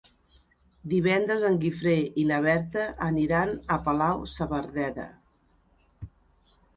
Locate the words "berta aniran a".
2.45-3.77